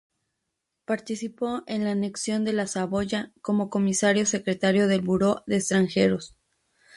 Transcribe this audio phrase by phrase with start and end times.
[0.85, 6.35] Participó en la Anexión de la Saboya como comisario secretario del Buró de extranjeros